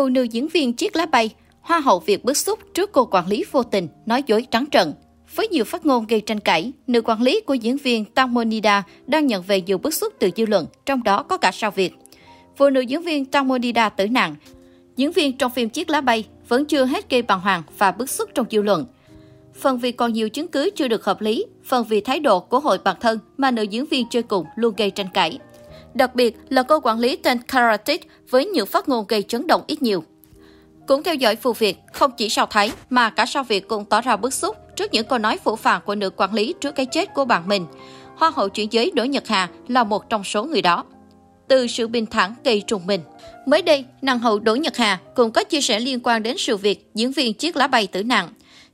Phụ 0.00 0.08
nữ 0.08 0.22
diễn 0.22 0.48
viên 0.48 0.72
chiếc 0.72 0.96
lá 0.96 1.06
bay, 1.06 1.30
Hoa 1.60 1.80
hậu 1.80 1.98
Việt 2.00 2.24
bức 2.24 2.36
xúc 2.36 2.58
trước 2.74 2.92
cô 2.92 3.04
quản 3.04 3.26
lý 3.26 3.44
vô 3.50 3.62
tình, 3.62 3.88
nói 4.06 4.22
dối 4.26 4.46
trắng 4.50 4.64
trợn. 4.70 4.92
Với 5.34 5.48
nhiều 5.48 5.64
phát 5.64 5.86
ngôn 5.86 6.06
gây 6.06 6.20
tranh 6.20 6.40
cãi, 6.40 6.72
nữ 6.86 7.02
quản 7.02 7.22
lý 7.22 7.40
của 7.40 7.54
diễn 7.54 7.76
viên 7.76 8.04
Tamonida 8.04 8.80
Monida 8.80 8.82
đang 9.06 9.26
nhận 9.26 9.42
về 9.42 9.60
nhiều 9.60 9.78
bức 9.78 9.94
xúc 9.94 10.14
từ 10.18 10.30
dư 10.36 10.46
luận, 10.46 10.66
trong 10.86 11.02
đó 11.02 11.22
có 11.22 11.36
cả 11.36 11.50
sao 11.52 11.70
Việt. 11.70 11.94
Phụ 12.56 12.70
nữ 12.70 12.80
diễn 12.80 13.02
viên 13.02 13.24
Tamonida 13.24 13.82
Monida 13.82 13.88
tử 13.88 14.06
nạn. 14.06 14.36
Diễn 14.96 15.12
viên 15.12 15.38
trong 15.38 15.52
phim 15.52 15.68
Chiếc 15.68 15.90
lá 15.90 16.00
bay 16.00 16.24
vẫn 16.48 16.64
chưa 16.64 16.84
hết 16.84 17.10
gây 17.10 17.22
bàng 17.22 17.40
hoàng 17.40 17.62
và 17.78 17.92
bức 17.92 18.10
xúc 18.10 18.30
trong 18.34 18.46
dư 18.50 18.62
luận. 18.62 18.86
Phần 19.54 19.78
vì 19.78 19.92
còn 19.92 20.12
nhiều 20.12 20.28
chứng 20.28 20.48
cứ 20.48 20.70
chưa 20.76 20.88
được 20.88 21.04
hợp 21.04 21.20
lý, 21.20 21.44
phần 21.64 21.84
vì 21.88 22.00
thái 22.00 22.20
độ 22.20 22.40
của 22.40 22.60
hội 22.60 22.78
bản 22.84 22.96
thân 23.00 23.18
mà 23.36 23.50
nữ 23.50 23.62
diễn 23.62 23.86
viên 23.86 24.06
chơi 24.10 24.22
cùng 24.22 24.46
luôn 24.56 24.74
gây 24.76 24.90
tranh 24.90 25.08
cãi. 25.14 25.38
Đặc 25.94 26.14
biệt 26.14 26.36
là 26.48 26.62
cô 26.62 26.80
quản 26.80 26.98
lý 26.98 27.16
tên 27.16 27.38
Karatic 27.42 28.08
với 28.30 28.46
những 28.46 28.66
phát 28.66 28.88
ngôn 28.88 29.06
gây 29.08 29.22
chấn 29.22 29.46
động 29.46 29.62
ít 29.66 29.82
nhiều. 29.82 30.04
Cũng 30.86 31.02
theo 31.02 31.14
dõi 31.14 31.36
vụ 31.42 31.52
việc, 31.52 31.78
không 31.92 32.10
chỉ 32.16 32.28
sao 32.28 32.46
Thái 32.46 32.72
mà 32.90 33.10
cả 33.10 33.26
sao 33.26 33.44
Việt 33.44 33.68
cũng 33.68 33.84
tỏ 33.84 34.00
ra 34.00 34.16
bức 34.16 34.34
xúc 34.34 34.56
trước 34.76 34.92
những 34.92 35.06
câu 35.06 35.18
nói 35.18 35.38
phủ 35.44 35.56
phàng 35.56 35.80
của 35.86 35.94
nữ 35.94 36.10
quản 36.10 36.34
lý 36.34 36.54
trước 36.60 36.74
cái 36.74 36.86
chết 36.86 37.14
của 37.14 37.24
bạn 37.24 37.48
mình. 37.48 37.66
Hoa 38.16 38.32
hậu 38.34 38.48
chuyển 38.48 38.72
giới 38.72 38.92
Đỗ 38.94 39.04
Nhật 39.04 39.28
Hà 39.28 39.48
là 39.68 39.84
một 39.84 40.08
trong 40.08 40.24
số 40.24 40.44
người 40.44 40.62
đó. 40.62 40.84
Từ 41.48 41.66
sự 41.66 41.88
bình 41.88 42.06
thản 42.06 42.34
gây 42.44 42.62
trùng 42.66 42.86
mình. 42.86 43.00
Mới 43.46 43.62
đây, 43.62 43.84
nàng 44.02 44.18
hậu 44.18 44.38
Đỗ 44.38 44.54
Nhật 44.54 44.76
Hà 44.76 44.98
cũng 45.14 45.30
có 45.30 45.44
chia 45.44 45.60
sẻ 45.60 45.80
liên 45.80 46.00
quan 46.02 46.22
đến 46.22 46.38
sự 46.38 46.56
việc 46.56 46.90
diễn 46.94 47.12
viên 47.12 47.34
chiếc 47.34 47.56
lá 47.56 47.66
bay 47.66 47.86
tử 47.86 48.02
nạn. 48.02 48.28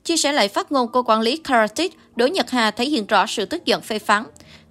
Chia 0.04 0.16
sẻ 0.16 0.32
lại 0.32 0.48
phát 0.48 0.72
ngôn 0.72 0.92
của 0.92 1.02
quản 1.02 1.20
lý 1.20 1.36
Karatic, 1.36 1.96
Đỗ 2.16 2.26
Nhật 2.26 2.50
Hà 2.50 2.70
thể 2.70 2.84
hiện 2.84 3.06
rõ 3.06 3.26
sự 3.26 3.44
tức 3.44 3.64
giận 3.64 3.82
phê 3.82 3.98
phán. 3.98 4.24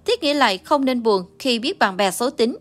Thiết 0.06 0.22
nghĩ 0.22 0.34
lại 0.34 0.58
không 0.58 0.84
nên 0.84 1.02
buồn 1.02 1.22
khi 1.38 1.58
biết 1.58 1.78
bạn 1.78 1.96
bè 1.96 2.10
xấu 2.10 2.30
tính. 2.30 2.56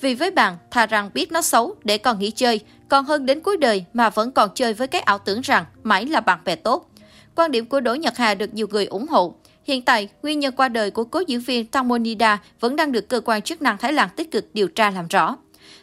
Vì 0.00 0.14
với 0.14 0.30
bạn, 0.30 0.56
thà 0.70 0.86
rằng 0.86 1.10
biết 1.14 1.32
nó 1.32 1.42
xấu 1.42 1.74
để 1.84 1.98
còn 1.98 2.18
nghỉ 2.18 2.30
chơi, 2.30 2.60
còn 2.88 3.04
hơn 3.04 3.26
đến 3.26 3.40
cuối 3.40 3.56
đời 3.56 3.84
mà 3.92 4.10
vẫn 4.10 4.30
còn 4.30 4.50
chơi 4.54 4.74
với 4.74 4.88
cái 4.88 5.00
ảo 5.00 5.18
tưởng 5.18 5.40
rằng 5.40 5.64
mãi 5.82 6.06
là 6.06 6.20
bạn 6.20 6.38
bè 6.44 6.56
tốt. 6.56 6.90
Quan 7.34 7.50
điểm 7.50 7.66
của 7.66 7.80
Đỗ 7.80 7.94
Nhật 7.94 8.16
Hà 8.16 8.34
được 8.34 8.54
nhiều 8.54 8.66
người 8.70 8.86
ủng 8.86 9.08
hộ. 9.08 9.34
Hiện 9.64 9.82
tại, 9.82 10.08
nguyên 10.22 10.40
nhân 10.40 10.54
qua 10.56 10.68
đời 10.68 10.90
của 10.90 11.04
cố 11.04 11.22
diễn 11.26 11.40
viên 11.40 11.66
Tăng 11.66 11.88
Monida 11.88 12.38
vẫn 12.60 12.76
đang 12.76 12.92
được 12.92 13.08
cơ 13.08 13.20
quan 13.24 13.42
chức 13.42 13.62
năng 13.62 13.78
Thái 13.78 13.92
Lan 13.92 14.08
tích 14.16 14.30
cực 14.30 14.54
điều 14.54 14.68
tra 14.68 14.90
làm 14.90 15.08
rõ. 15.08 15.36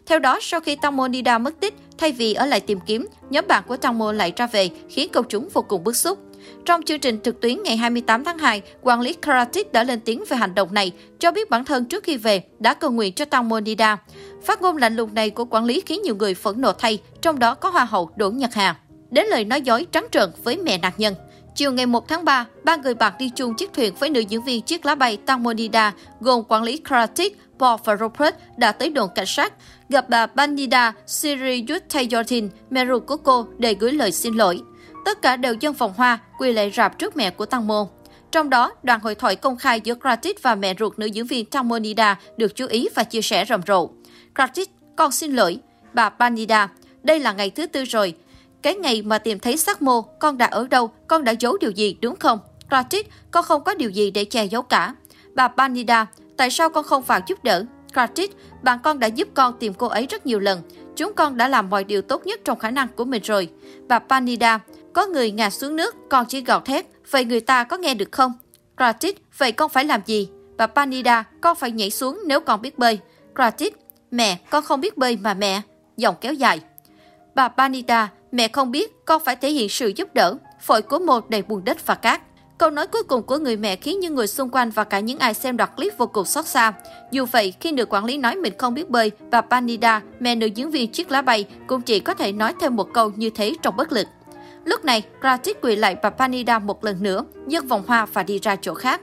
Theo 0.06 0.20
đó, 0.20 0.40
sau 0.42 0.60
khi 0.60 0.76
Tăng 0.76 0.98
Monida 0.98 1.38
mất 1.38 1.60
tích, 1.60 1.74
thay 1.98 2.12
vì 2.12 2.34
ở 2.34 2.46
lại 2.46 2.60
tìm 2.60 2.80
kiếm, 2.80 3.08
nhóm 3.30 3.46
bạn 3.48 3.64
của 3.68 3.78
Tăng 3.78 3.98
Mo 3.98 4.12
lại 4.12 4.34
ra 4.36 4.48
về, 4.48 4.70
khiến 4.90 5.10
công 5.14 5.26
chúng 5.30 5.50
vô 5.54 5.62
cùng 5.62 5.84
bức 5.84 5.96
xúc. 5.96 6.20
Trong 6.66 6.84
chương 6.84 7.00
trình 7.00 7.20
trực 7.24 7.42
tuyến 7.42 7.64
ngày 7.64 7.78
28 7.78 8.24
tháng 8.24 8.38
2, 8.38 8.62
quản 8.82 9.02
lý 9.02 9.14
Karatic 9.14 9.74
đã 9.74 9.84
lên 9.84 10.00
tiếng 10.00 10.24
về 10.30 10.38
hành 10.38 10.56
động 10.56 10.74
này, 10.74 10.92
cho 11.20 11.32
biết 11.32 11.50
bản 11.50 11.66
thân 11.66 11.86
trước 11.86 12.04
khi 12.04 12.18
về 12.18 12.44
đã 12.60 12.74
cầu 12.74 12.92
nguyện 12.92 13.14
cho 13.14 13.26
Tăng 13.26 13.50
Monida. 13.50 13.98
Phát 14.44 14.62
ngôn 14.62 14.78
lạnh 14.78 14.96
lùng 14.96 15.14
này 15.14 15.30
của 15.30 15.46
quản 15.46 15.66
lý 15.66 15.82
khiến 15.86 16.02
nhiều 16.02 16.16
người 16.16 16.34
phẫn 16.34 16.62
nộ 16.62 16.72
thay, 16.72 17.00
trong 17.22 17.40
đó 17.40 17.56
có 17.56 17.70
Hoa 17.70 17.86
hậu 17.86 18.12
Đỗ 18.16 18.32
Nhật 18.32 18.54
Hà. 18.54 18.76
Đến 19.12 19.28
lời 19.28 19.46
nói 19.46 19.62
dối 19.62 19.86
trắng 19.92 20.06
trợn 20.12 20.30
với 20.44 20.58
mẹ 20.58 20.78
nạn 20.78 20.94
nhân. 20.98 21.14
Chiều 21.56 21.72
ngày 21.72 21.86
1 21.86 22.08
tháng 22.08 22.26
3, 22.26 22.46
ba 22.64 22.76
người 22.76 22.94
bạn 22.94 23.14
đi 23.20 23.30
chung 23.30 23.54
chiếc 23.56 23.74
thuyền 23.74 23.94
với 24.00 24.10
nữ 24.10 24.20
diễn 24.20 24.44
viên 24.44 24.62
chiếc 24.62 24.86
lá 24.86 24.96
bay 24.96 25.18
Tamonida 25.18 25.94
gồm 26.20 26.44
quản 26.48 26.64
lý 26.64 26.82
Kratik, 26.88 27.40
Paul 27.60 27.80
và 27.86 27.96
Robert 27.96 28.36
đã 28.58 28.72
tới 28.72 28.90
đồn 28.90 29.10
cảnh 29.16 29.26
sát, 29.26 29.54
gặp 29.90 30.10
bà 30.10 30.26
Banida 30.26 30.94
Siriyutayortin, 31.08 32.50
mẹ 32.70 32.86
ruột 32.86 33.06
của 33.06 33.18
cô, 33.18 33.48
để 33.58 33.74
gửi 33.74 33.92
lời 33.92 34.12
xin 34.12 34.34
lỗi. 34.34 34.62
Tất 35.06 35.22
cả 35.22 35.36
đều 35.38 35.54
dân 35.60 35.74
vòng 35.74 35.94
hoa, 35.98 36.20
quỳ 36.40 36.54
lạy 36.54 36.72
rạp 36.76 37.00
trước 37.00 37.18
mẹ 37.18 37.30
của 37.30 37.46
Tăng 37.46 37.68
Môn. 37.68 37.88
Trong 38.32 38.50
đó, 38.50 38.72
đoạn 38.84 39.00
hội 39.00 39.16
thoại 39.16 39.36
công 39.36 39.58
khai 39.58 39.82
giữa 39.84 39.96
Kratik 39.96 40.44
và 40.44 40.56
mẹ 40.56 40.74
ruột 40.80 41.00
nữ 41.00 41.06
diễn 41.06 41.26
viên 41.26 41.46
Tamonida 41.46 42.20
được 42.38 42.56
chú 42.56 42.68
ý 42.68 42.90
và 42.96 43.04
chia 43.04 43.22
sẻ 43.22 43.46
rầm 43.50 43.62
rộ. 43.68 43.90
Kratik 44.36 44.70
con 44.96 45.12
xin 45.12 45.34
lỗi. 45.34 45.60
Bà 45.94 46.10
Banida, 46.10 46.68
đây 47.04 47.20
là 47.20 47.34
ngày 47.34 47.50
thứ 47.50 47.66
tư 47.66 47.84
rồi. 47.84 48.16
Cái 48.64 48.76
ngày 48.76 49.02
mà 49.02 49.18
tìm 49.18 49.40
thấy 49.40 49.58
xác 49.58 49.82
mô, 49.82 50.02
con 50.02 50.38
đã 50.38 50.46
ở 50.46 50.68
đâu, 50.68 50.92
con 51.08 51.24
đã 51.24 51.32
giấu 51.32 51.58
điều 51.58 51.72
gì 51.72 51.98
đúng 52.02 52.16
không? 52.16 52.40
Kratit, 52.70 53.06
con 53.32 53.44
không 53.44 53.64
có 53.64 53.74
điều 53.76 53.90
gì 53.90 54.12
để 54.12 54.26
che 54.26 54.46
giấu 54.46 54.62
cả. 54.62 54.96
Bà 55.34 55.48
Panida 55.48 56.06
tại 56.38 56.50
sao 56.50 56.70
con 56.70 56.84
không 56.84 57.02
vào 57.02 57.20
giúp 57.28 57.44
đỡ? 57.44 57.66
Kratit, 57.94 58.32
bạn 58.62 58.80
con 58.84 59.00
đã 59.00 59.08
giúp 59.08 59.28
con 59.34 59.54
tìm 59.60 59.74
cô 59.74 59.88
ấy 59.88 60.08
rất 60.10 60.26
nhiều 60.26 60.40
lần. 60.40 60.62
Chúng 60.96 61.14
con 61.14 61.38
đã 61.38 61.48
làm 61.48 61.70
mọi 61.70 61.84
điều 61.84 62.02
tốt 62.02 62.26
nhất 62.26 62.42
trong 62.44 62.60
khả 62.60 62.72
năng 62.72 62.88
của 62.88 63.06
mình 63.06 63.22
rồi. 63.24 63.50
Bà 63.88 64.00
Panida, 64.00 64.60
có 64.94 65.06
người 65.06 65.32
ngã 65.32 65.50
xuống 65.50 65.76
nước, 65.76 65.96
con 66.10 66.26
chỉ 66.26 66.42
gào 66.42 66.60
thét. 66.60 66.86
Vậy 67.12 67.26
người 67.26 67.40
ta 67.40 67.64
có 67.64 67.78
nghe 67.78 67.94
được 67.94 68.12
không? 68.12 68.34
Kratit, 68.78 69.16
vậy 69.38 69.52
con 69.52 69.70
phải 69.70 69.86
làm 69.86 70.02
gì? 70.06 70.30
Bà 70.58 70.68
Panida, 70.68 71.24
con 71.42 71.58
phải 71.58 71.72
nhảy 71.72 71.90
xuống 71.90 72.20
nếu 72.26 72.40
con 72.40 72.62
biết 72.62 72.80
bơi. 72.80 73.00
Kratit, 73.36 73.74
mẹ, 74.12 74.40
con 74.50 74.64
không 74.64 74.82
biết 74.82 74.98
bơi 74.98 75.18
mà 75.18 75.34
mẹ. 75.34 75.62
Giọng 75.98 76.16
kéo 76.22 76.34
dài. 76.34 76.60
Bà 77.36 77.48
Panida, 77.48 78.10
mẹ 78.34 78.48
không 78.48 78.72
biết, 78.72 79.06
con 79.06 79.22
phải 79.26 79.36
thể 79.36 79.50
hiện 79.50 79.70
sự 79.70 79.92
giúp 79.96 80.14
đỡ. 80.14 80.36
Phổi 80.62 80.82
của 80.82 81.00
một 81.00 81.30
đầy 81.30 81.42
buồn 81.42 81.64
đất 81.66 81.86
và 81.86 81.96
cát. 81.96 82.22
Câu 82.58 82.70
nói 82.70 82.88
cuối 82.88 83.04
cùng 83.04 83.24
của 83.24 83.38
người 83.38 83.58
mẹ 83.58 83.76
khiến 83.76 84.00
những 84.00 84.16
người 84.16 84.28
xung 84.28 84.50
quanh 84.50 84.70
và 84.70 84.84
cả 84.84 85.00
những 85.00 85.20
ai 85.20 85.34
xem 85.34 85.58
đoạt 85.58 85.76
clip 85.76 85.98
vô 85.98 86.08
cùng 86.08 86.26
xót 86.26 86.46
xa. 86.46 86.74
Dù 87.12 87.26
vậy, 87.26 87.54
khi 87.60 87.72
nữ 87.72 87.86
quản 87.86 88.06
lý 88.06 88.18
nói 88.18 88.36
mình 88.36 88.54
không 88.58 88.74
biết 88.74 88.90
bơi, 88.90 89.12
bà 89.32 89.42
Panida, 89.42 90.02
mẹ 90.20 90.36
nữ 90.36 90.46
diễn 90.46 90.72
viên 90.72 90.92
chiếc 90.92 91.12
lá 91.12 91.22
bay, 91.22 91.46
cũng 91.68 91.82
chỉ 91.82 92.00
có 92.00 92.14
thể 92.14 92.32
nói 92.32 92.54
thêm 92.60 92.76
một 92.76 92.94
câu 92.94 93.12
như 93.16 93.30
thế 93.30 93.54
trong 93.62 93.78
bất 93.78 93.92
lực. 93.92 94.08
Lúc 94.66 94.86
này, 94.86 95.04
Kratik 95.22 95.62
quỳ 95.62 95.76
lại 95.76 95.96
bà 96.04 96.10
Panida 96.10 96.60
một 96.60 96.84
lần 96.84 97.04
nữa, 97.04 97.26
nhấc 97.46 97.66
vòng 97.66 97.84
hoa 97.88 98.06
và 98.06 98.24
đi 98.24 98.40
ra 98.40 98.56
chỗ 98.56 98.74
khác. 98.74 99.02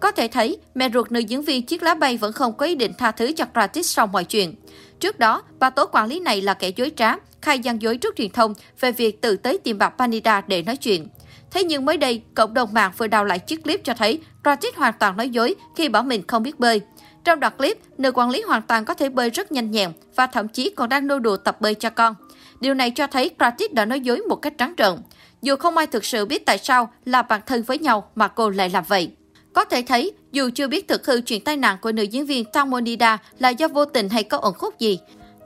Có 0.00 0.10
thể 0.10 0.28
thấy, 0.28 0.58
mẹ 0.74 0.90
ruột 0.94 1.12
nữ 1.12 1.20
diễn 1.20 1.42
viên 1.42 1.66
chiếc 1.66 1.82
lá 1.82 1.94
bay 1.94 2.16
vẫn 2.16 2.32
không 2.32 2.52
có 2.56 2.66
ý 2.66 2.74
định 2.74 2.92
tha 2.98 3.10
thứ 3.10 3.32
cho 3.32 3.44
Kratik 3.52 3.86
sau 3.86 4.06
mọi 4.06 4.24
chuyện. 4.24 4.54
Trước 5.00 5.18
đó, 5.18 5.42
bà 5.58 5.70
tố 5.70 5.86
quản 5.92 6.08
lý 6.08 6.20
này 6.20 6.42
là 6.42 6.54
kẻ 6.54 6.68
dối 6.76 6.92
trá, 6.96 7.14
khai 7.42 7.58
gian 7.58 7.82
dối 7.82 7.96
trước 7.96 8.16
truyền 8.16 8.30
thông 8.30 8.54
về 8.80 8.92
việc 8.92 9.20
tự 9.20 9.36
tới 9.36 9.58
tìm 9.58 9.78
bà 9.78 9.88
Panida 9.88 10.40
để 10.46 10.62
nói 10.62 10.76
chuyện. 10.76 11.08
Thế 11.50 11.64
nhưng 11.64 11.84
mới 11.84 11.96
đây, 11.96 12.22
cộng 12.34 12.54
đồng 12.54 12.72
mạng 12.72 12.92
vừa 12.96 13.06
đào 13.06 13.24
lại 13.24 13.38
chiếc 13.38 13.64
clip 13.64 13.84
cho 13.84 13.94
thấy 13.94 14.20
Pratik 14.42 14.76
hoàn 14.76 14.94
toàn 14.98 15.16
nói 15.16 15.28
dối 15.28 15.54
khi 15.76 15.88
bảo 15.88 16.02
mình 16.02 16.22
không 16.26 16.42
biết 16.42 16.60
bơi. 16.60 16.80
Trong 17.24 17.40
đoạn 17.40 17.52
clip, 17.58 17.78
nữ 17.98 18.12
quản 18.14 18.30
lý 18.30 18.42
hoàn 18.42 18.62
toàn 18.62 18.84
có 18.84 18.94
thể 18.94 19.08
bơi 19.08 19.30
rất 19.30 19.52
nhanh 19.52 19.70
nhẹn 19.70 19.90
và 20.16 20.26
thậm 20.26 20.48
chí 20.48 20.70
còn 20.76 20.88
đang 20.88 21.06
nô 21.06 21.18
đùa 21.18 21.36
tập 21.36 21.60
bơi 21.60 21.74
cho 21.74 21.90
con. 21.90 22.14
Điều 22.60 22.74
này 22.74 22.90
cho 22.90 23.06
thấy 23.06 23.30
Pratik 23.38 23.74
đã 23.74 23.84
nói 23.84 24.00
dối 24.00 24.18
một 24.18 24.36
cách 24.36 24.52
trắng 24.58 24.74
trợn. 24.76 24.96
Dù 25.42 25.56
không 25.56 25.76
ai 25.76 25.86
thực 25.86 26.04
sự 26.04 26.26
biết 26.26 26.46
tại 26.46 26.58
sao 26.58 26.90
là 27.04 27.22
bạn 27.22 27.40
thân 27.46 27.62
với 27.62 27.78
nhau 27.78 28.10
mà 28.14 28.28
cô 28.28 28.50
lại 28.50 28.70
làm 28.70 28.84
vậy. 28.88 29.10
Có 29.52 29.64
thể 29.64 29.82
thấy, 29.82 30.12
dù 30.32 30.50
chưa 30.54 30.68
biết 30.68 30.88
thực 30.88 31.06
hư 31.06 31.20
chuyện 31.20 31.44
tai 31.44 31.56
nạn 31.56 31.76
của 31.82 31.92
nữ 31.92 32.02
diễn 32.02 32.26
viên 32.26 32.44
Tang 32.44 32.70
Monida 32.70 33.18
là 33.38 33.48
do 33.48 33.68
vô 33.68 33.84
tình 33.84 34.08
hay 34.08 34.22
có 34.22 34.38
ẩn 34.38 34.54
khúc 34.54 34.78
gì, 34.78 34.98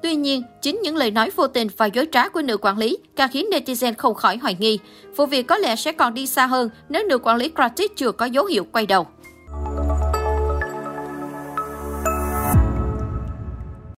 Tuy 0.05 0.15
nhiên, 0.15 0.43
chính 0.63 0.81
những 0.83 0.97
lời 0.97 1.11
nói 1.11 1.31
vô 1.37 1.47
tình 1.47 1.69
và 1.77 1.87
dối 1.87 2.07
trá 2.13 2.29
của 2.29 2.43
nữ 2.43 2.57
quản 2.57 2.79
lý 2.79 2.99
càng 3.17 3.29
khiến 3.33 3.47
netizen 3.51 3.93
không 3.99 4.15
khỏi 4.15 4.37
hoài 4.37 4.57
nghi. 4.59 4.79
Vụ 5.17 5.27
việc 5.27 5.43
có 5.47 5.59
lẽ 5.59 5.77
sẽ 5.77 5.93
còn 5.93 6.15
đi 6.15 6.27
xa 6.27 6.47
hơn 6.47 6.71
nếu 6.89 7.07
nữ 7.07 7.19
quản 7.19 7.37
lý 7.37 7.51
Kratis 7.55 7.91
chưa 7.97 8.13
có 8.13 8.27
dấu 8.27 8.45
hiệu 8.45 8.67
quay 8.73 8.87
đầu. 8.87 9.07